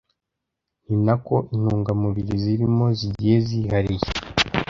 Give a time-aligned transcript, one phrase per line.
[0.87, 4.09] ni nako intungamubiri zirimo zigiye zihariye